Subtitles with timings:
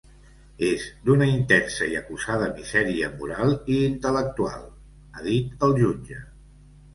[0.67, 4.65] És d’una intensa i acusada misèria moral i intel·lectual,
[5.21, 6.19] ha dit el jutge.